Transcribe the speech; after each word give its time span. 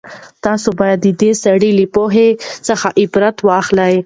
تاسو 0.45 0.67
بايد 0.79 0.99
د 1.03 1.07
دې 1.21 1.31
سړي 1.43 1.71
له 1.79 1.85
پوهې 1.95 2.27
څخه 2.67 2.87
عبرت 3.01 3.37
واخلئ. 3.47 3.95